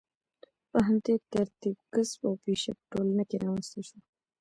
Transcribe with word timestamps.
په 0.69 0.77
همدې 0.87 1.15
ترتیب 1.33 1.77
کسب 1.93 2.19
او 2.27 2.33
پیشه 2.43 2.71
په 2.79 2.83
ټولنه 2.91 3.23
کې 3.29 3.35
رامنځته 3.43 3.79
شوه. 3.87 3.99